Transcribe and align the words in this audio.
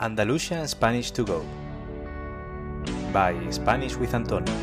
Andalusian 0.00 0.68
Spanish 0.68 1.10
to 1.10 1.24
Go 1.24 1.42
by 3.12 3.34
Spanish 3.50 3.96
with 3.96 4.14
Antonio. 4.14 4.54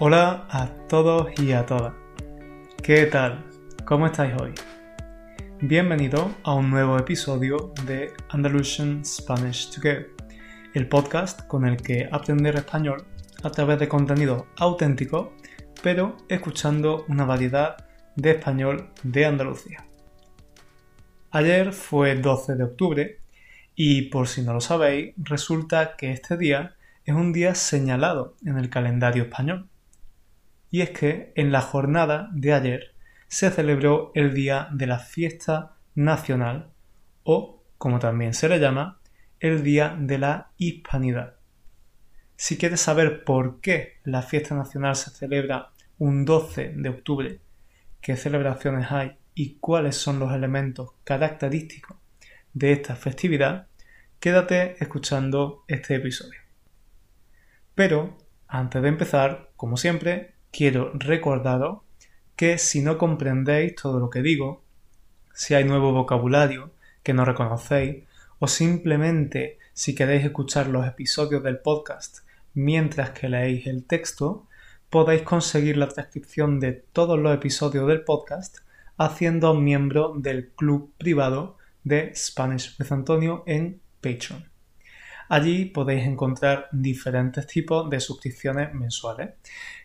Hola 0.00 0.48
a 0.50 0.66
todos 0.88 1.28
y 1.40 1.52
a 1.52 1.64
todas. 1.64 1.92
¿Qué 2.82 3.06
tal? 3.06 3.44
¿Cómo 3.84 4.06
estáis 4.06 4.34
hoy? 4.40 4.52
Bienvenido 5.60 6.34
a 6.42 6.54
un 6.54 6.68
nuevo 6.68 6.98
episodio 6.98 7.72
de 7.86 8.12
Andalusian 8.30 9.04
Spanish 9.04 9.70
to 9.70 9.80
Go, 9.82 10.04
el 10.74 10.88
podcast 10.88 11.46
con 11.46 11.64
el 11.64 11.76
que 11.76 12.08
aprender 12.10 12.56
español 12.56 13.04
a 13.44 13.50
través 13.50 13.78
de 13.78 13.88
contenido 13.88 14.48
auténtico, 14.56 15.32
pero 15.82 16.16
escuchando 16.28 17.04
una 17.08 17.24
variedad 17.24 17.86
de 18.16 18.32
español 18.32 18.90
de 19.02 19.26
Andalucía. 19.26 19.86
Ayer 21.30 21.72
fue 21.72 22.16
12 22.16 22.56
de 22.56 22.64
octubre 22.64 23.20
y 23.74 24.02
por 24.02 24.28
si 24.28 24.42
no 24.42 24.52
lo 24.52 24.60
sabéis, 24.60 25.14
resulta 25.16 25.96
que 25.96 26.10
este 26.12 26.36
día 26.36 26.74
es 27.04 27.14
un 27.14 27.32
día 27.32 27.54
señalado 27.54 28.36
en 28.44 28.58
el 28.58 28.68
calendario 28.68 29.24
español. 29.24 29.68
Y 30.70 30.82
es 30.82 30.90
que 30.90 31.32
en 31.34 31.50
la 31.50 31.60
jornada 31.60 32.28
de 32.32 32.52
ayer 32.52 32.94
se 33.28 33.50
celebró 33.50 34.12
el 34.14 34.34
Día 34.34 34.68
de 34.72 34.86
la 34.86 34.98
Fiesta 34.98 35.76
Nacional 35.94 36.70
o, 37.22 37.64
como 37.78 37.98
también 37.98 38.34
se 38.34 38.48
le 38.48 38.58
llama, 38.58 39.00
el 39.38 39.62
Día 39.62 39.96
de 39.98 40.18
la 40.18 40.50
Hispanidad. 40.56 41.39
Si 42.42 42.56
quieres 42.56 42.80
saber 42.80 43.22
por 43.24 43.60
qué 43.60 43.98
la 44.02 44.22
fiesta 44.22 44.54
nacional 44.54 44.96
se 44.96 45.10
celebra 45.10 45.72
un 45.98 46.24
12 46.24 46.72
de 46.74 46.88
octubre, 46.88 47.38
qué 48.00 48.16
celebraciones 48.16 48.90
hay 48.90 49.18
y 49.34 49.56
cuáles 49.56 49.96
son 49.96 50.18
los 50.18 50.32
elementos 50.32 50.92
característicos 51.04 51.98
de 52.54 52.72
esta 52.72 52.96
festividad, 52.96 53.66
quédate 54.20 54.82
escuchando 54.82 55.64
este 55.68 55.96
episodio. 55.96 56.40
Pero, 57.74 58.16
antes 58.48 58.80
de 58.80 58.88
empezar, 58.88 59.50
como 59.54 59.76
siempre, 59.76 60.32
quiero 60.50 60.92
recordaros 60.94 61.80
que 62.36 62.56
si 62.56 62.80
no 62.80 62.96
comprendéis 62.96 63.74
todo 63.74 64.00
lo 64.00 64.08
que 64.08 64.22
digo, 64.22 64.64
si 65.34 65.52
hay 65.52 65.64
nuevo 65.64 65.92
vocabulario 65.92 66.72
que 67.02 67.12
no 67.12 67.26
reconocéis, 67.26 68.04
o 68.38 68.48
simplemente 68.48 69.58
si 69.74 69.94
queréis 69.94 70.24
escuchar 70.24 70.68
los 70.68 70.86
episodios 70.86 71.42
del 71.42 71.58
podcast 71.58 72.20
mientras 72.54 73.10
que 73.10 73.28
leéis 73.28 73.66
el 73.66 73.84
texto, 73.84 74.46
podéis 74.90 75.22
conseguir 75.22 75.76
la 75.76 75.88
transcripción 75.88 76.58
de 76.60 76.72
todos 76.72 77.18
los 77.18 77.34
episodios 77.34 77.86
del 77.86 78.02
podcast 78.02 78.58
haciendo 78.98 79.54
miembro 79.54 80.14
del 80.16 80.50
club 80.50 80.92
privado 80.98 81.56
de 81.84 82.12
Spanish 82.14 82.76
with 82.78 82.92
Antonio 82.92 83.44
en 83.46 83.80
Patreon. 84.00 84.44
Allí 85.28 85.66
podéis 85.66 86.04
encontrar 86.06 86.68
diferentes 86.72 87.46
tipos 87.46 87.88
de 87.88 88.00
suscripciones 88.00 88.74
mensuales. 88.74 89.30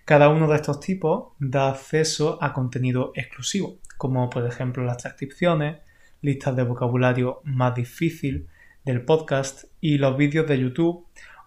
Cada 0.04 0.30
uno 0.30 0.48
de 0.48 0.56
estos 0.56 0.80
tipos 0.80 1.34
da 1.40 1.70
acceso 1.70 2.40
a 2.42 2.52
contenido 2.52 3.12
exclusivo, 3.14 3.78
como 3.98 4.30
por 4.30 4.46
ejemplo 4.46 4.84
las 4.84 4.98
transcripciones, 4.98 5.78
listas 6.22 6.56
de 6.56 6.64
vocabulario 6.64 7.42
más 7.44 7.76
difícil 7.76 8.48
del 8.84 9.06
podcast 9.06 9.66
y 9.80 9.98
los 10.00 10.18
vídeos 10.18 10.48
de 10.48 10.60
YouTube 10.60 11.06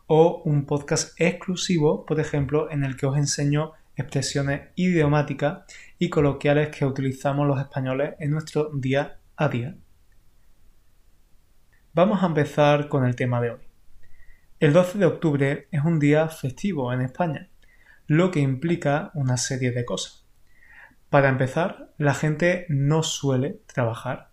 o 0.09 0.41
un 0.47 0.65
podcast 0.65 1.13
exclusivo, 1.21 2.07
por 2.07 2.19
ejemplo, 2.19 2.71
en 2.71 2.83
el 2.83 2.97
que 2.97 3.07
os 3.07 3.19
enseño 3.19 3.73
expresiones 3.95 4.71
idiomáticas 4.75 5.65
y 5.99 6.09
coloquiales 6.09 6.71
que 6.71 6.87
utilizamos 6.87 7.47
los 7.47 7.61
españoles 7.61 8.15
en 8.19 8.31
nuestro 8.31 8.71
día 8.73 9.19
a 9.37 9.49
día. 9.49 9.77
Vamos 11.93 12.23
a 12.23 12.27
empezar 12.27 12.89
con 12.89 13.05
el 13.05 13.17
tema 13.17 13.41
de 13.43 13.51
hoy. 13.51 13.61
El 14.61 14.73
12 14.73 14.99
de 14.99 15.07
octubre 15.07 15.69
es 15.71 15.85
un 15.85 15.99
día 15.99 16.29
festivo 16.29 16.91
en 16.93 17.03
España, 17.03 17.51
lo 18.07 18.31
que 18.31 18.41
implica 18.41 19.11
una 19.13 19.37
serie 19.37 19.73
de 19.73 19.85
cosas. 19.85 20.27
Para 21.11 21.29
empezar, 21.29 21.93
la 21.99 22.15
gente 22.15 22.65
no 22.71 23.03
suele 23.03 23.61
trabajar 23.67 24.31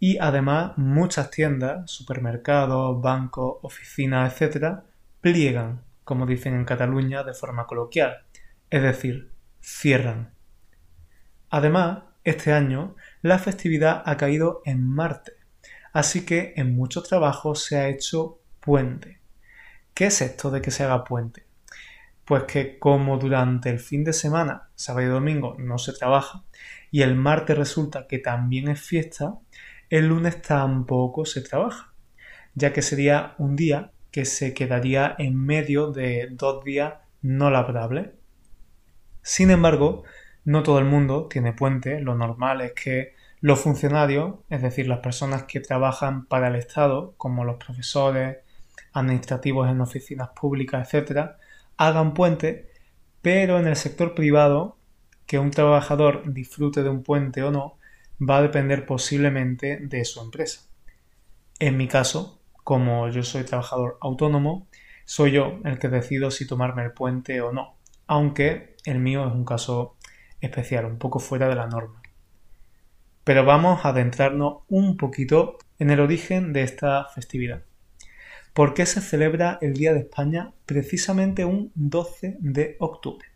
y 0.00 0.18
además 0.18 0.72
muchas 0.76 1.30
tiendas, 1.30 1.90
supermercados, 1.90 3.00
bancos, 3.00 3.58
oficinas, 3.62 4.40
etc., 4.40 4.80
pliegan, 5.26 5.82
como 6.04 6.24
dicen 6.24 6.54
en 6.54 6.64
Cataluña 6.64 7.24
de 7.24 7.34
forma 7.34 7.66
coloquial, 7.66 8.18
es 8.70 8.80
decir, 8.80 9.32
cierran. 9.60 10.30
Además, 11.50 12.04
este 12.22 12.52
año 12.52 12.94
la 13.22 13.40
festividad 13.40 14.04
ha 14.06 14.16
caído 14.16 14.62
en 14.64 14.88
Marte, 14.88 15.32
así 15.92 16.24
que 16.24 16.52
en 16.54 16.76
muchos 16.76 17.08
trabajos 17.08 17.64
se 17.64 17.76
ha 17.76 17.88
hecho 17.88 18.38
puente. 18.60 19.20
¿Qué 19.94 20.06
es 20.06 20.22
esto 20.22 20.52
de 20.52 20.62
que 20.62 20.70
se 20.70 20.84
haga 20.84 21.02
puente? 21.02 21.44
Pues 22.24 22.44
que 22.44 22.78
como 22.78 23.18
durante 23.18 23.68
el 23.68 23.80
fin 23.80 24.04
de 24.04 24.12
semana, 24.12 24.68
sábado 24.76 25.08
y 25.08 25.10
domingo, 25.10 25.56
no 25.58 25.76
se 25.78 25.92
trabaja, 25.92 26.44
y 26.92 27.02
el 27.02 27.16
martes 27.16 27.58
resulta 27.58 28.06
que 28.06 28.20
también 28.20 28.68
es 28.68 28.80
fiesta, 28.80 29.40
el 29.90 30.06
lunes 30.06 30.40
tampoco 30.40 31.24
se 31.24 31.40
trabaja, 31.40 31.92
ya 32.54 32.72
que 32.72 32.82
sería 32.82 33.34
un 33.38 33.56
día 33.56 33.90
que 34.16 34.24
se 34.24 34.54
quedaría 34.54 35.14
en 35.18 35.36
medio 35.36 35.92
de 35.92 36.28
dos 36.30 36.64
días 36.64 36.94
no 37.20 37.50
laborables. 37.50 38.12
Sin 39.20 39.50
embargo, 39.50 40.04
no 40.46 40.62
todo 40.62 40.78
el 40.78 40.86
mundo 40.86 41.26
tiene 41.28 41.52
puente, 41.52 42.00
lo 42.00 42.14
normal 42.14 42.62
es 42.62 42.72
que 42.72 43.14
los 43.42 43.60
funcionarios, 43.60 44.36
es 44.48 44.62
decir, 44.62 44.88
las 44.88 45.00
personas 45.00 45.42
que 45.42 45.60
trabajan 45.60 46.24
para 46.24 46.48
el 46.48 46.54
Estado, 46.54 47.12
como 47.18 47.44
los 47.44 47.62
profesores, 47.62 48.38
administrativos 48.94 49.68
en 49.68 49.82
oficinas 49.82 50.30
públicas, 50.30 50.94
etc., 50.94 51.32
hagan 51.76 52.14
puente, 52.14 52.70
pero 53.20 53.58
en 53.58 53.66
el 53.66 53.76
sector 53.76 54.14
privado, 54.14 54.78
que 55.26 55.38
un 55.38 55.50
trabajador 55.50 56.32
disfrute 56.32 56.82
de 56.82 56.88
un 56.88 57.02
puente 57.02 57.42
o 57.42 57.50
no, 57.50 57.76
va 58.18 58.38
a 58.38 58.42
depender 58.42 58.86
posiblemente 58.86 59.76
de 59.76 60.06
su 60.06 60.22
empresa. 60.22 60.62
En 61.58 61.76
mi 61.76 61.86
caso, 61.86 62.40
como 62.66 63.08
yo 63.10 63.22
soy 63.22 63.44
trabajador 63.44 63.96
autónomo, 64.00 64.66
soy 65.04 65.30
yo 65.30 65.60
el 65.64 65.78
que 65.78 65.86
decido 65.86 66.32
si 66.32 66.48
tomarme 66.48 66.82
el 66.82 66.90
puente 66.90 67.40
o 67.40 67.52
no, 67.52 67.76
aunque 68.08 68.74
el 68.84 68.98
mío 68.98 69.24
es 69.24 69.32
un 69.32 69.44
caso 69.44 69.96
especial, 70.40 70.84
un 70.84 70.98
poco 70.98 71.20
fuera 71.20 71.48
de 71.48 71.54
la 71.54 71.68
norma. 71.68 72.02
Pero 73.22 73.44
vamos 73.44 73.84
a 73.84 73.90
adentrarnos 73.90 74.64
un 74.66 74.96
poquito 74.96 75.58
en 75.78 75.90
el 75.90 76.00
origen 76.00 76.52
de 76.52 76.64
esta 76.64 77.04
festividad. 77.14 77.62
¿Por 78.52 78.74
qué 78.74 78.84
se 78.84 79.00
celebra 79.00 79.58
el 79.62 79.74
Día 79.74 79.92
de 79.92 80.00
España 80.00 80.52
precisamente 80.66 81.44
un 81.44 81.70
12 81.76 82.38
de 82.40 82.74
octubre? 82.80 83.28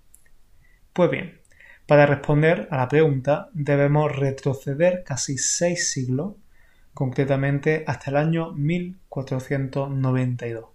Pues 0.93 1.09
bien, 1.09 1.41
para 1.87 2.05
responder 2.05 2.67
a 2.73 2.79
la 2.79 2.89
pregunta 2.89 3.49
debemos 3.53 4.11
retroceder 4.11 5.05
casi 5.05 5.39
seis 5.39 5.89
siglos 5.93 6.35
concretamente 6.95 7.85
hasta 7.87 8.11
el 8.11 8.17
año 8.17 8.53
1492. 8.53 10.67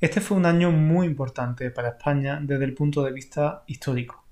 Este 0.00 0.20
fue 0.20 0.36
un 0.36 0.46
año 0.46 0.70
muy 0.70 1.06
importante 1.06 1.70
para 1.70 1.88
España 1.88 2.38
desde 2.40 2.64
el 2.64 2.74
punto 2.74 3.02
de 3.02 3.12
vista 3.12 3.64
histórico. 3.66 4.24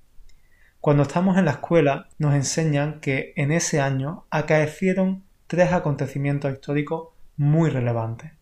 Cuando 0.81 1.03
estamos 1.03 1.37
en 1.37 1.47
la 1.47 1.53
escuela 1.53 2.09
nos 2.19 2.34
enseñan 2.34 3.00
que 3.00 3.32
en 3.37 3.50
ese 3.50 3.81
año 3.81 4.27
acaecieron 4.31 5.25
tres 5.49 5.72
acontecimientos 5.72 6.53
históricos 6.53 7.09
muy 7.37 7.71
relevantes. 7.71 8.33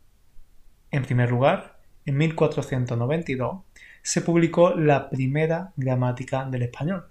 En 0.91 1.05
primer 1.05 1.31
lugar, 1.31 1.79
en 2.05 2.19
1492 2.19 3.63
se 4.03 4.21
publicó 4.21 4.75
la 4.75 5.09
primera 5.09 5.73
gramática 5.77 6.45
del 6.45 6.65
español, 6.65 7.07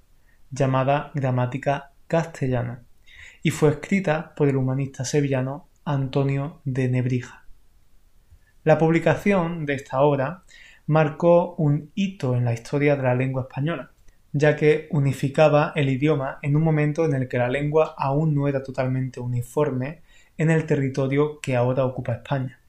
llamada 0.51 1.11
gramática 1.15 1.91
castellana, 2.07 2.83
y 3.43 3.51
fue 3.51 3.69
escrita 3.69 4.33
por 4.35 4.47
el 4.47 4.55
humanista 4.55 5.03
sevillano 5.03 5.67
Antonio 5.83 6.61
de 6.63 6.87
Nebrija. 6.87 7.45
La 8.63 8.77
publicación 8.77 9.65
de 9.65 9.73
esta 9.73 10.01
obra 10.01 10.43
marcó 10.87 11.53
un 11.55 11.91
hito 11.93 12.35
en 12.35 12.45
la 12.45 12.53
historia 12.53 12.95
de 12.95 13.03
la 13.03 13.15
lengua 13.15 13.43
española, 13.43 13.91
ya 14.31 14.55
que 14.55 14.87
unificaba 14.91 15.73
el 15.75 15.89
idioma 15.89 16.39
en 16.41 16.55
un 16.55 16.63
momento 16.63 17.03
en 17.05 17.13
el 17.13 17.27
que 17.27 17.37
la 17.37 17.49
lengua 17.49 17.93
aún 17.97 18.33
no 18.33 18.47
era 18.47 18.63
totalmente 18.63 19.19
uniforme 19.19 20.01
en 20.37 20.49
el 20.49 20.65
territorio 20.65 21.41
que 21.41 21.57
ahora 21.57 21.85
ocupa 21.85 22.13
España. 22.13 22.59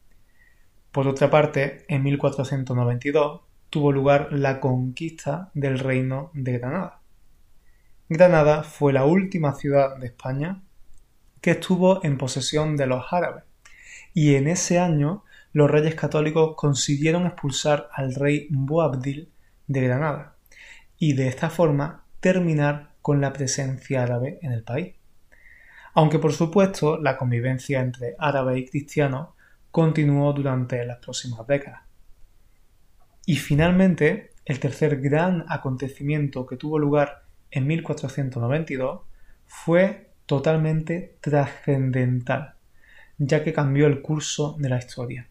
Por 0.90 1.06
otra 1.06 1.30
parte, 1.30 1.84
en 1.88 2.02
1492 2.02 3.40
tuvo 3.70 3.92
lugar 3.92 4.32
la 4.32 4.60
conquista 4.60 5.50
del 5.54 5.78
reino 5.78 6.30
de 6.34 6.58
Granada. 6.58 7.00
Granada 8.08 8.64
fue 8.64 8.92
la 8.92 9.04
última 9.06 9.54
ciudad 9.54 9.96
de 9.96 10.06
España 10.06 10.60
que 11.44 11.50
estuvo 11.50 12.02
en 12.02 12.16
posesión 12.16 12.74
de 12.74 12.86
los 12.86 13.12
árabes, 13.12 13.44
y 14.14 14.36
en 14.36 14.48
ese 14.48 14.78
año 14.78 15.24
los 15.52 15.70
reyes 15.70 15.94
católicos 15.94 16.54
consiguieron 16.56 17.26
expulsar 17.26 17.90
al 17.92 18.14
rey 18.14 18.48
Boabdil 18.48 19.30
de 19.66 19.80
Granada, 19.82 20.36
y 20.96 21.12
de 21.12 21.28
esta 21.28 21.50
forma 21.50 22.06
terminar 22.20 22.94
con 23.02 23.20
la 23.20 23.34
presencia 23.34 24.04
árabe 24.04 24.38
en 24.40 24.52
el 24.52 24.62
país. 24.62 24.94
Aunque 25.92 26.18
por 26.18 26.32
supuesto 26.32 26.96
la 26.96 27.18
convivencia 27.18 27.82
entre 27.82 28.16
árabes 28.18 28.56
y 28.56 28.66
cristianos 28.66 29.34
continuó 29.70 30.32
durante 30.32 30.82
las 30.86 30.96
próximas 30.96 31.46
décadas. 31.46 31.82
Y 33.26 33.36
finalmente, 33.36 34.30
el 34.46 34.60
tercer 34.60 34.98
gran 34.98 35.44
acontecimiento 35.50 36.46
que 36.46 36.56
tuvo 36.56 36.78
lugar 36.78 37.26
en 37.50 37.66
1492 37.66 39.02
fue 39.44 40.03
totalmente 40.26 41.18
trascendental, 41.20 42.54
ya 43.18 43.42
que 43.42 43.52
cambió 43.52 43.86
el 43.86 44.02
curso 44.02 44.56
de 44.58 44.68
la 44.68 44.78
historia. 44.78 45.28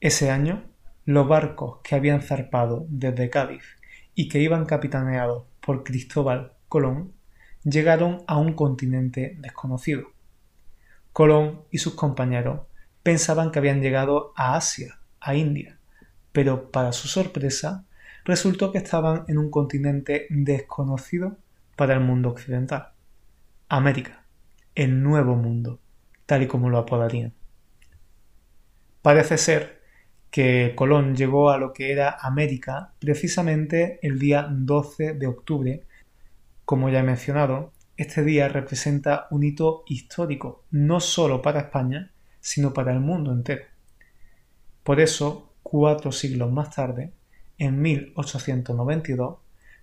Ese 0.00 0.30
año, 0.30 0.64
los 1.04 1.28
barcos 1.28 1.80
que 1.82 1.94
habían 1.94 2.22
zarpado 2.22 2.86
desde 2.88 3.30
Cádiz 3.30 3.64
y 4.14 4.28
que 4.28 4.40
iban 4.40 4.66
capitaneados 4.66 5.44
por 5.60 5.84
Cristóbal 5.84 6.52
Colón 6.68 7.12
llegaron 7.64 8.24
a 8.26 8.38
un 8.38 8.54
continente 8.54 9.36
desconocido. 9.38 10.08
Colón 11.12 11.62
y 11.70 11.78
sus 11.78 11.94
compañeros 11.94 12.62
pensaban 13.02 13.50
que 13.50 13.58
habían 13.58 13.80
llegado 13.80 14.32
a 14.36 14.56
Asia, 14.56 14.98
a 15.20 15.34
India, 15.34 15.78
pero 16.32 16.70
para 16.70 16.92
su 16.92 17.08
sorpresa 17.08 17.84
resultó 18.24 18.72
que 18.72 18.78
estaban 18.78 19.24
en 19.28 19.38
un 19.38 19.50
continente 19.50 20.26
desconocido 20.30 21.36
para 21.76 21.94
el 21.94 22.00
mundo 22.00 22.30
occidental. 22.30 22.91
América, 23.74 24.22
el 24.74 25.02
nuevo 25.02 25.34
mundo, 25.34 25.80
tal 26.26 26.42
y 26.42 26.46
como 26.46 26.68
lo 26.68 26.76
apodarían. 26.76 27.32
Parece 29.00 29.38
ser 29.38 29.80
que 30.30 30.74
Colón 30.76 31.16
llegó 31.16 31.48
a 31.48 31.56
lo 31.56 31.72
que 31.72 31.90
era 31.90 32.18
América 32.20 32.92
precisamente 32.98 33.98
el 34.02 34.18
día 34.18 34.46
12 34.50 35.14
de 35.14 35.26
octubre. 35.26 35.86
Como 36.66 36.90
ya 36.90 36.98
he 36.98 37.02
mencionado, 37.02 37.72
este 37.96 38.22
día 38.22 38.46
representa 38.50 39.26
un 39.30 39.42
hito 39.42 39.84
histórico, 39.86 40.66
no 40.70 41.00
solo 41.00 41.40
para 41.40 41.60
España, 41.60 42.12
sino 42.40 42.74
para 42.74 42.92
el 42.92 43.00
mundo 43.00 43.32
entero. 43.32 43.64
Por 44.82 45.00
eso, 45.00 45.54
cuatro 45.62 46.12
siglos 46.12 46.52
más 46.52 46.74
tarde, 46.74 47.14
en 47.56 47.80
1892, 47.80 49.38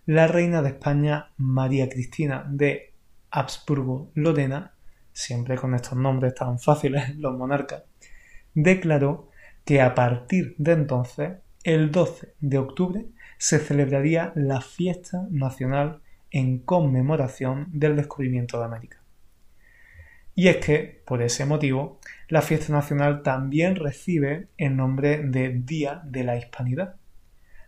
la 0.06 0.28
reina 0.28 0.62
de 0.62 0.70
España 0.70 1.32
María 1.38 1.90
Cristina 1.90 2.46
de 2.48 2.89
Habsburgo-Lorena, 3.32 4.74
siempre 5.14 5.58
con 5.58 5.76
estos 5.76 5.98
nombres 5.98 6.36
tan 6.36 6.60
fáciles, 6.60 7.16
los 7.18 7.38
monarcas, 7.38 7.84
declaró 8.54 9.30
que 9.66 9.82
a 9.82 9.94
partir 9.96 10.56
de 10.58 10.72
entonces, 10.74 11.38
el 11.64 11.92
12 11.92 12.34
de 12.40 12.58
octubre, 12.58 13.06
se 13.38 13.60
celebraría 13.60 14.32
la 14.36 14.62
fiesta 14.62 15.28
nacional 15.30 16.02
en 16.32 16.60
conmemoración 16.60 17.68
del 17.72 17.96
descubrimiento 17.96 18.60
de 18.60 18.66
América. 18.66 18.98
Y 20.36 20.48
es 20.48 20.58
que, 20.58 21.02
por 21.06 21.22
ese 21.22 21.46
motivo, 21.46 22.00
la 22.30 22.42
fiesta 22.42 22.72
nacional 22.72 23.24
también 23.24 23.76
recibe 23.76 24.48
el 24.58 24.76
nombre 24.76 25.18
de 25.24 25.50
Día 25.50 26.02
de 26.06 26.24
la 26.24 26.38
Hispanidad, 26.38 26.96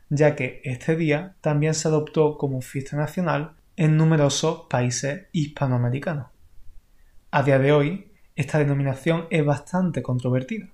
ya 0.09 0.35
que 0.35 0.61
este 0.63 0.95
día 0.95 1.35
también 1.41 1.73
se 1.73 1.87
adoptó 1.87 2.37
como 2.37 2.61
fiesta 2.61 2.95
nacional 2.95 3.55
en 3.81 3.97
numerosos 3.97 4.67
países 4.69 5.23
hispanoamericanos. 5.31 6.27
A 7.31 7.41
día 7.41 7.57
de 7.57 7.71
hoy, 7.71 8.11
esta 8.35 8.59
denominación 8.59 9.25
es 9.31 9.43
bastante 9.43 10.03
controvertida, 10.03 10.69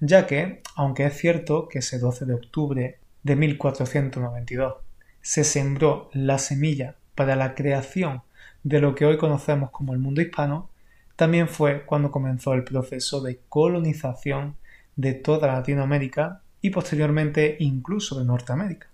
ya 0.00 0.26
que, 0.26 0.62
aunque 0.74 1.04
es 1.04 1.18
cierto 1.18 1.68
que 1.68 1.80
ese 1.80 1.98
12 1.98 2.24
de 2.24 2.32
octubre 2.32 2.98
de 3.22 3.36
1492 3.36 4.76
se 5.20 5.44
sembró 5.44 6.08
la 6.14 6.38
semilla 6.38 6.96
para 7.14 7.36
la 7.36 7.54
creación 7.54 8.22
de 8.62 8.80
lo 8.80 8.94
que 8.94 9.04
hoy 9.04 9.18
conocemos 9.18 9.70
como 9.70 9.92
el 9.92 9.98
mundo 9.98 10.22
hispano, 10.22 10.70
también 11.16 11.46
fue 11.46 11.84
cuando 11.84 12.10
comenzó 12.10 12.54
el 12.54 12.64
proceso 12.64 13.20
de 13.20 13.38
colonización 13.50 14.56
de 14.96 15.12
toda 15.12 15.48
Latinoamérica 15.48 16.40
y 16.62 16.70
posteriormente 16.70 17.56
incluso 17.58 18.18
de 18.18 18.24
Norteamérica. 18.24 18.88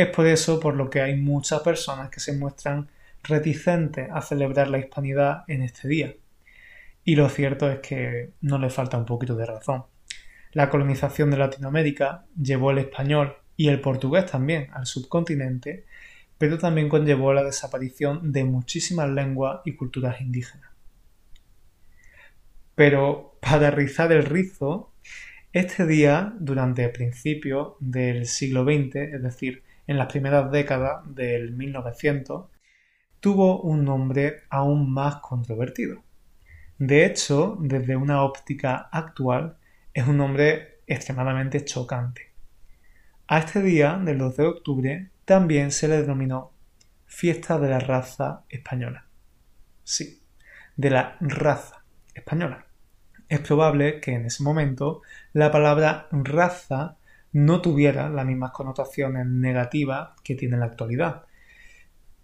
Es 0.00 0.08
por 0.08 0.26
eso 0.26 0.58
por 0.60 0.76
lo 0.76 0.88
que 0.88 1.02
hay 1.02 1.14
muchas 1.14 1.60
personas 1.60 2.08
que 2.08 2.20
se 2.20 2.32
muestran 2.32 2.88
reticentes 3.22 4.08
a 4.10 4.22
celebrar 4.22 4.68
la 4.68 4.78
hispanidad 4.78 5.44
en 5.46 5.60
este 5.60 5.88
día. 5.88 6.14
Y 7.04 7.16
lo 7.16 7.28
cierto 7.28 7.70
es 7.70 7.80
que 7.80 8.30
no 8.40 8.58
le 8.58 8.70
falta 8.70 8.96
un 8.96 9.04
poquito 9.04 9.36
de 9.36 9.44
razón. 9.44 9.84
La 10.52 10.70
colonización 10.70 11.30
de 11.30 11.36
Latinoamérica 11.36 12.24
llevó 12.34 12.70
el 12.70 12.78
español 12.78 13.36
y 13.58 13.68
el 13.68 13.82
portugués 13.82 14.24
también 14.24 14.68
al 14.72 14.86
subcontinente, 14.86 15.84
pero 16.38 16.56
también 16.56 16.88
conllevó 16.88 17.34
la 17.34 17.44
desaparición 17.44 18.32
de 18.32 18.44
muchísimas 18.44 19.10
lenguas 19.10 19.60
y 19.66 19.74
culturas 19.74 20.22
indígenas. 20.22 20.70
Pero 22.74 23.36
para 23.42 23.70
rizar 23.70 24.10
el 24.12 24.24
rizo, 24.24 24.94
este 25.52 25.86
día, 25.86 26.32
durante 26.40 26.84
el 26.84 26.90
principio 26.90 27.76
del 27.80 28.24
siglo 28.24 28.64
XX, 28.64 28.96
es 28.96 29.22
decir, 29.22 29.62
en 29.90 29.98
las 29.98 30.06
primeras 30.06 30.52
décadas 30.52 31.02
del 31.04 31.50
1900, 31.50 32.48
tuvo 33.18 33.60
un 33.60 33.84
nombre 33.84 34.42
aún 34.48 34.92
más 34.92 35.16
controvertido. 35.16 36.04
De 36.78 37.04
hecho, 37.04 37.56
desde 37.58 37.96
una 37.96 38.22
óptica 38.22 38.88
actual, 38.92 39.56
es 39.92 40.06
un 40.06 40.18
nombre 40.18 40.82
extremadamente 40.86 41.64
chocante. 41.64 42.32
A 43.26 43.40
este 43.40 43.62
día, 43.62 44.00
del 44.00 44.18
12 44.18 44.42
de 44.42 44.48
octubre, 44.48 45.10
también 45.24 45.72
se 45.72 45.88
le 45.88 46.00
denominó 46.00 46.52
Fiesta 47.06 47.58
de 47.58 47.70
la 47.70 47.80
Raza 47.80 48.44
Española. 48.48 49.06
Sí, 49.82 50.22
de 50.76 50.90
la 50.90 51.16
raza 51.18 51.82
española. 52.14 52.64
Es 53.28 53.40
probable 53.40 54.00
que 54.00 54.12
en 54.12 54.26
ese 54.26 54.44
momento 54.44 55.02
la 55.32 55.50
palabra 55.50 56.06
raza 56.12 56.96
no 57.32 57.60
tuviera 57.60 58.08
las 58.08 58.26
mismas 58.26 58.52
connotaciones 58.52 59.26
negativas 59.26 60.10
que 60.24 60.34
tiene 60.34 60.54
en 60.54 60.60
la 60.60 60.66
actualidad. 60.66 61.24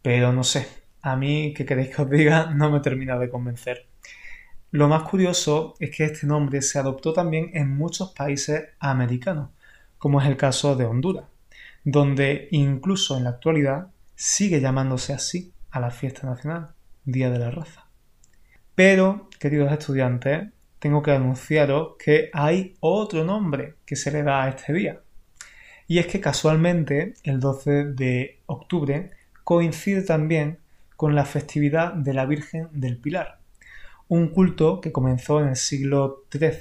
Pero 0.03 0.33
no 0.33 0.45
sé, 0.45 0.67
a 1.03 1.17
mí, 1.17 1.55
que 1.55 1.65
queréis 1.65 1.95
que 1.95 2.03
os 2.03 2.11
diga, 2.11 2.47
no 2.55 2.71
me 2.71 2.81
termina 2.81 3.19
de 3.19 3.31
convencer. 3.31 3.87
Lo 4.73 4.89
más 4.89 5.05
curioso 5.05 5.75
es 5.79 5.91
que 5.91 6.05
este 6.05 6.27
nombre 6.27 6.61
se 6.63 6.79
adoptó 6.79 7.13
también 7.13 7.51
en 7.55 7.77
muchos 7.77 8.13
países 8.13 8.71
americanos, 8.81 9.51
como 9.99 10.21
es 10.21 10.27
el 10.27 10.37
caso 10.37 10.77
de 10.77 10.85
Honduras, 10.85 11.25
donde 11.85 12.49
incluso 12.51 13.17
en 13.17 13.25
la 13.25 13.31
actualidad 13.31 13.89
sigue 14.17 14.61
llamándose 14.61 15.13
así 15.13 15.53
a 15.71 15.81
la 15.81 15.91
fiesta 15.91 16.27
nacional, 16.27 16.71
Día 17.05 17.31
de 17.31 17.39
la 17.39 17.51
Raza. 17.51 17.87
Pero, 18.75 19.29
queridos 19.39 19.73
estudiantes, 19.73 20.49
tengo 20.87 21.03
que 21.03 21.11
anunciaros 21.11 21.97
que 21.99 22.31
hay 22.33 22.77
otro 22.79 23.25
nombre 23.25 23.75
que 23.85 23.97
se 23.97 24.13
le 24.13 24.23
da 24.23 24.45
a 24.45 24.51
este 24.51 24.73
día. 24.73 25.01
Y 25.89 25.99
es 25.99 26.07
que 26.07 26.21
casualmente 26.21 27.15
el 27.25 27.41
12 27.41 27.87
de 27.87 28.39
octubre 28.47 29.11
coincide 29.43 30.03
también 30.03 30.61
con 30.95 31.17
la 31.17 31.25
festividad 31.25 31.93
de 31.93 32.15
la 32.15 32.25
Virgen 32.25 32.69
del 32.71 32.99
Pilar, 32.99 33.41
un 34.07 34.29
culto 34.29 34.81
que 34.81 34.93
comenzó 34.93 35.41
en 35.41 35.49
el 35.49 35.57
siglo 35.57 36.25
XIII. 36.31 36.53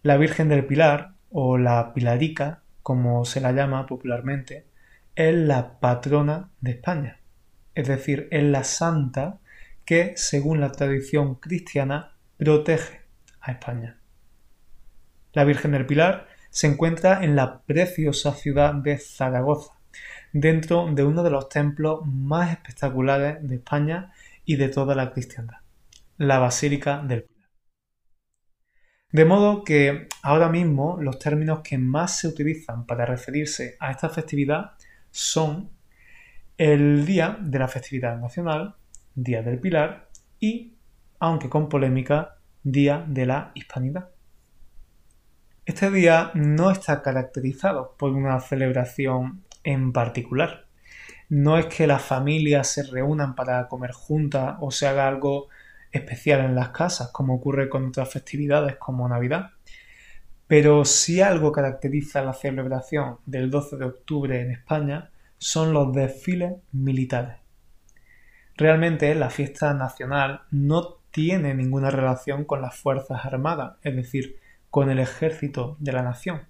La 0.00 0.16
Virgen 0.16 0.48
del 0.48 0.64
Pilar, 0.64 1.12
o 1.30 1.58
la 1.58 1.92
Pilarica, 1.92 2.62
como 2.82 3.26
se 3.26 3.42
la 3.42 3.52
llama 3.52 3.84
popularmente, 3.84 4.64
es 5.16 5.34
la 5.34 5.80
patrona 5.80 6.48
de 6.62 6.70
España, 6.70 7.20
es 7.74 7.88
decir, 7.88 8.26
es 8.30 8.44
la 8.44 8.64
santa 8.64 9.38
que, 9.84 10.14
según 10.16 10.62
la 10.62 10.72
tradición 10.72 11.34
cristiana, 11.34 12.16
protege 12.38 12.97
España. 13.52 14.00
La 15.32 15.44
Virgen 15.44 15.72
del 15.72 15.86
Pilar 15.86 16.28
se 16.50 16.66
encuentra 16.66 17.22
en 17.22 17.36
la 17.36 17.62
preciosa 17.62 18.32
ciudad 18.32 18.74
de 18.74 18.98
Zaragoza, 18.98 19.74
dentro 20.32 20.86
de 20.92 21.04
uno 21.04 21.22
de 21.22 21.30
los 21.30 21.48
templos 21.48 22.00
más 22.06 22.50
espectaculares 22.50 23.36
de 23.46 23.56
España 23.56 24.12
y 24.44 24.56
de 24.56 24.68
toda 24.68 24.94
la 24.94 25.12
cristiandad, 25.12 25.58
la 26.16 26.38
Basílica 26.38 27.02
del 27.02 27.24
Pilar. 27.24 27.48
De 29.10 29.24
modo 29.24 29.64
que 29.64 30.08
ahora 30.22 30.48
mismo 30.48 30.98
los 31.00 31.18
términos 31.18 31.60
que 31.62 31.78
más 31.78 32.18
se 32.18 32.28
utilizan 32.28 32.84
para 32.84 33.06
referirse 33.06 33.76
a 33.80 33.90
esta 33.90 34.10
festividad 34.10 34.72
son 35.10 35.70
el 36.58 37.06
día 37.06 37.38
de 37.40 37.58
la 37.58 37.68
festividad 37.68 38.18
nacional, 38.18 38.74
Día 39.14 39.42
del 39.42 39.58
Pilar 39.58 40.08
y, 40.38 40.76
aunque 41.18 41.48
con 41.48 41.68
polémica, 41.68 42.37
Día 42.62 43.04
de 43.06 43.26
la 43.26 43.52
Hispanidad. 43.54 44.10
Este 45.64 45.90
día 45.90 46.30
no 46.34 46.70
está 46.70 47.02
caracterizado 47.02 47.94
por 47.98 48.12
una 48.12 48.40
celebración 48.40 49.44
en 49.64 49.92
particular. 49.92 50.66
No 51.28 51.58
es 51.58 51.66
que 51.66 51.86
las 51.86 52.02
familias 52.02 52.68
se 52.68 52.82
reúnan 52.82 53.34
para 53.34 53.68
comer 53.68 53.92
juntas 53.92 54.56
o 54.60 54.70
se 54.70 54.86
haga 54.86 55.06
algo 55.06 55.48
especial 55.92 56.40
en 56.40 56.54
las 56.54 56.70
casas, 56.70 57.10
como 57.12 57.34
ocurre 57.34 57.68
con 57.68 57.88
otras 57.88 58.10
festividades 58.10 58.76
como 58.76 59.08
Navidad. 59.08 59.50
Pero 60.46 60.84
si 60.84 61.20
algo 61.20 61.52
caracteriza 61.52 62.22
la 62.22 62.32
celebración 62.32 63.18
del 63.26 63.50
12 63.50 63.76
de 63.76 63.84
octubre 63.84 64.40
en 64.40 64.50
España, 64.50 65.10
son 65.36 65.72
los 65.72 65.92
desfiles 65.92 66.54
militares. 66.72 67.36
Realmente 68.56 69.14
la 69.14 69.30
fiesta 69.30 69.72
nacional 69.74 70.42
no 70.50 70.97
tiene 71.18 71.52
ninguna 71.52 71.90
relación 71.90 72.44
con 72.44 72.62
las 72.62 72.76
Fuerzas 72.76 73.24
Armadas, 73.24 73.78
es 73.82 73.96
decir, 73.96 74.38
con 74.70 74.88
el 74.88 75.00
ejército 75.00 75.76
de 75.80 75.90
la 75.90 76.04
nación. 76.04 76.42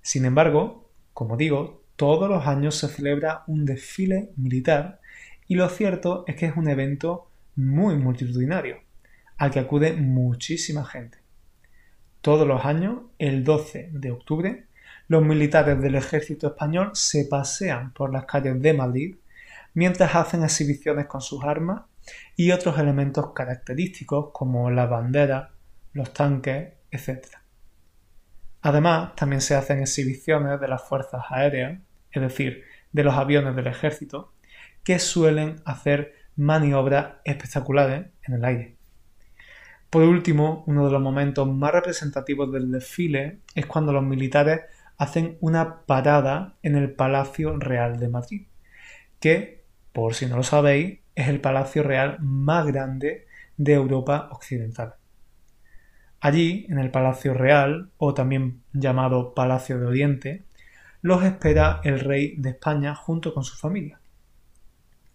Sin 0.00 0.24
embargo, 0.26 0.88
como 1.12 1.36
digo, 1.36 1.82
todos 1.96 2.30
los 2.30 2.46
años 2.46 2.76
se 2.76 2.86
celebra 2.86 3.42
un 3.48 3.64
desfile 3.64 4.30
militar 4.36 5.00
y 5.48 5.56
lo 5.56 5.68
cierto 5.68 6.22
es 6.28 6.36
que 6.36 6.46
es 6.46 6.56
un 6.56 6.68
evento 6.68 7.32
muy 7.56 7.96
multitudinario, 7.96 8.76
al 9.38 9.50
que 9.50 9.58
acude 9.58 9.94
muchísima 9.94 10.84
gente. 10.84 11.18
Todos 12.20 12.46
los 12.46 12.64
años, 12.64 13.00
el 13.18 13.42
12 13.42 13.90
de 13.92 14.12
octubre, 14.12 14.66
los 15.08 15.24
militares 15.24 15.80
del 15.80 15.96
ejército 15.96 16.46
español 16.46 16.92
se 16.94 17.24
pasean 17.24 17.92
por 17.92 18.12
las 18.12 18.24
calles 18.26 18.62
de 18.62 18.72
Madrid 18.72 19.16
mientras 19.74 20.14
hacen 20.14 20.44
exhibiciones 20.44 21.06
con 21.06 21.20
sus 21.20 21.42
armas 21.42 21.89
y 22.36 22.52
otros 22.52 22.78
elementos 22.78 23.32
característicos 23.34 24.30
como 24.32 24.70
la 24.70 24.86
bandera, 24.86 25.52
los 25.92 26.12
tanques, 26.12 26.74
etc. 26.90 27.26
Además, 28.62 29.14
también 29.14 29.40
se 29.40 29.54
hacen 29.54 29.80
exhibiciones 29.80 30.60
de 30.60 30.68
las 30.68 30.82
fuerzas 30.82 31.22
aéreas, 31.30 31.78
es 32.10 32.22
decir, 32.22 32.64
de 32.92 33.04
los 33.04 33.14
aviones 33.14 33.56
del 33.56 33.66
ejército, 33.66 34.32
que 34.84 34.98
suelen 34.98 35.56
hacer 35.64 36.14
maniobras 36.36 37.16
espectaculares 37.24 38.06
en 38.22 38.34
el 38.34 38.44
aire. 38.44 38.76
Por 39.90 40.04
último, 40.04 40.62
uno 40.66 40.86
de 40.86 40.92
los 40.92 41.02
momentos 41.02 41.48
más 41.48 41.72
representativos 41.72 42.52
del 42.52 42.70
desfile 42.70 43.40
es 43.54 43.66
cuando 43.66 43.92
los 43.92 44.04
militares 44.04 44.60
hacen 44.96 45.36
una 45.40 45.80
parada 45.84 46.56
en 46.62 46.76
el 46.76 46.92
Palacio 46.92 47.56
Real 47.58 47.98
de 47.98 48.08
Madrid, 48.08 48.46
que, 49.18 49.64
por 49.92 50.14
si 50.14 50.26
no 50.26 50.36
lo 50.36 50.42
sabéis, 50.42 50.99
es 51.14 51.28
el 51.28 51.40
palacio 51.40 51.82
real 51.82 52.18
más 52.20 52.66
grande 52.66 53.26
de 53.56 53.74
Europa 53.74 54.28
Occidental. 54.32 54.94
Allí, 56.20 56.66
en 56.68 56.78
el 56.78 56.90
Palacio 56.90 57.32
Real, 57.32 57.90
o 57.96 58.12
también 58.12 58.62
llamado 58.74 59.34
Palacio 59.34 59.80
de 59.80 59.86
Oriente, 59.86 60.44
los 61.00 61.24
espera 61.24 61.80
el 61.82 62.00
rey 62.00 62.34
de 62.36 62.50
España 62.50 62.94
junto 62.94 63.32
con 63.32 63.42
su 63.42 63.56
familia. 63.56 63.98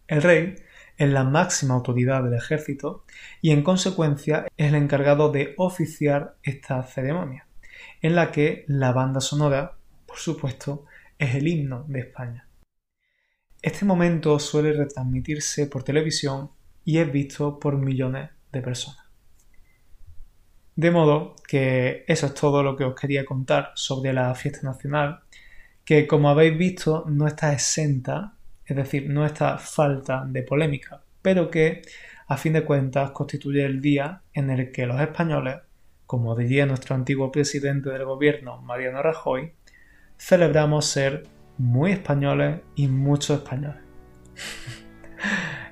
El 0.07 0.23
rey 0.23 0.55
es 0.97 1.09
la 1.09 1.23
máxima 1.23 1.75
autoridad 1.75 2.23
del 2.23 2.33
ejército 2.33 3.03
y 3.41 3.51
en 3.51 3.61
consecuencia 3.61 4.47
es 4.57 4.67
el 4.69 4.75
encargado 4.75 5.31
de 5.31 5.53
oficiar 5.57 6.37
esta 6.41 6.81
ceremonia, 6.83 7.47
en 8.01 8.15
la 8.15 8.31
que 8.31 8.65
la 8.67 8.91
banda 8.91 9.21
sonora, 9.21 9.73
por 10.07 10.17
supuesto, 10.17 10.85
es 11.19 11.35
el 11.35 11.47
himno 11.47 11.85
de 11.87 11.99
España. 11.99 12.44
Este 13.65 13.83
momento 13.83 14.37
suele 14.37 14.73
retransmitirse 14.73 15.65
por 15.65 15.81
televisión 15.81 16.51
y 16.83 16.99
es 16.99 17.11
visto 17.11 17.59
por 17.59 17.75
millones 17.77 18.29
de 18.51 18.61
personas. 18.61 19.03
De 20.75 20.91
modo 20.91 21.35
que 21.47 22.05
eso 22.07 22.27
es 22.27 22.35
todo 22.35 22.61
lo 22.61 22.75
que 22.75 22.83
os 22.83 22.93
quería 22.93 23.25
contar 23.25 23.71
sobre 23.73 24.13
la 24.13 24.35
fiesta 24.35 24.59
nacional, 24.61 25.21
que 25.83 26.05
como 26.05 26.29
habéis 26.29 26.55
visto 26.55 27.05
no 27.07 27.25
está 27.25 27.53
exenta, 27.53 28.35
es 28.67 28.75
decir, 28.75 29.09
no 29.09 29.25
está 29.25 29.57
falta 29.57 30.23
de 30.27 30.43
polémica, 30.43 31.01
pero 31.23 31.49
que 31.49 31.81
a 32.27 32.37
fin 32.37 32.53
de 32.53 32.65
cuentas 32.65 33.09
constituye 33.09 33.65
el 33.65 33.81
día 33.81 34.21
en 34.31 34.51
el 34.51 34.71
que 34.71 34.85
los 34.85 35.01
españoles, 35.01 35.55
como 36.05 36.35
diría 36.35 36.67
nuestro 36.67 36.93
antiguo 36.93 37.31
presidente 37.31 37.89
del 37.89 38.05
gobierno, 38.05 38.61
Mariano 38.61 39.01
Rajoy, 39.01 39.53
celebramos 40.19 40.85
ser 40.85 41.23
muy 41.57 41.91
españoles 41.91 42.61
y 42.75 42.87
muchos 42.87 43.37
españoles. 43.37 43.81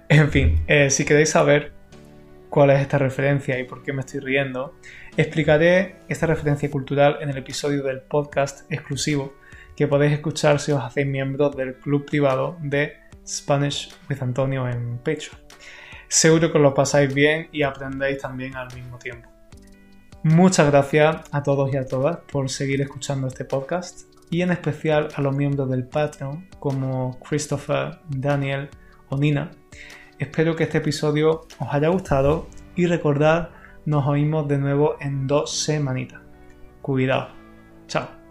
en 0.10 0.30
fin, 0.30 0.64
eh, 0.68 0.90
si 0.90 1.06
queréis 1.06 1.30
saber 1.30 1.74
cuál 2.50 2.70
es 2.70 2.82
esta 2.82 2.98
referencia 2.98 3.60
y 3.60 3.64
por 3.64 3.84
qué 3.84 3.94
me 3.94 4.02
estoy 4.02 4.20
riendo, 4.20 4.76
explicaré 5.18 5.96
esta 6.08 6.28
referencia 6.28 6.70
cultural 6.70 7.18
en 7.22 7.30
el 7.30 7.38
episodio 7.38 7.84
del 7.84 8.02
podcast 8.02 8.72
exclusivo 8.72 9.34
que 9.76 9.88
podéis 9.88 10.14
escuchar 10.14 10.60
si 10.60 10.72
os 10.72 10.84
hacéis 10.84 11.08
miembros 11.08 11.56
del 11.56 11.76
club 11.76 12.06
privado 12.06 12.58
de 12.62 12.94
Spanish 13.26 13.94
with 14.10 14.22
Antonio 14.22 14.70
en 14.70 14.98
Patreon. 14.98 15.38
Seguro 16.08 16.52
que 16.52 16.60
os 16.60 16.62
lo 16.62 16.74
pasáis 16.76 17.12
bien 17.12 17.50
y 17.52 17.64
aprendéis 17.64 18.20
también 18.20 18.56
al 18.56 18.74
mismo 18.76 19.00
tiempo. 19.00 19.30
Muchas 20.22 20.70
gracias 20.70 21.18
a 21.32 21.42
todos 21.42 21.74
y 21.74 21.78
a 21.78 21.88
todas 21.88 22.18
por 22.32 22.50
seguir 22.50 22.82
escuchando 22.82 23.28
este 23.28 23.46
podcast 23.46 24.13
y 24.34 24.42
en 24.42 24.52
especial 24.52 25.10
a 25.16 25.22
los 25.22 25.36
miembros 25.36 25.70
del 25.70 25.86
Patreon 25.86 26.50
como 26.60 27.20
Christopher, 27.20 28.00
Daniel 28.10 28.70
o 29.10 29.18
Nina 29.18 29.52
Espero 30.18 30.56
que 30.56 30.64
este 30.64 30.78
episodio 30.78 31.42
os 31.60 31.68
haya 31.70 31.90
gustado 31.90 32.48
y 32.76 32.86
recordad, 32.86 33.50
nos 33.86 34.08
oímos 34.08 34.48
de 34.48 34.58
nuevo 34.58 34.96
en 35.02 35.28
dos 35.28 35.52
semanitas. 35.52 36.22
Cuidado. 36.82 37.30
Chao. 37.88 38.23